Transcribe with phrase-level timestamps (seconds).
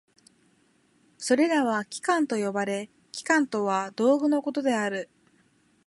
[1.19, 5.11] それらは器官と呼ばれ、器官とは道具のことである。